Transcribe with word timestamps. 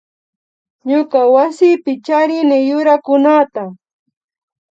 Ñuka 0.89 1.19
wasipi 1.33 1.93
charini 2.05 2.57
yurakunata 2.69 3.63